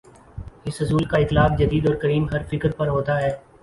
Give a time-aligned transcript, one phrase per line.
[0.65, 3.31] اس اصول کا اطلاق جدید اور قدیم، ہر فکرپر ہوتا ہے۔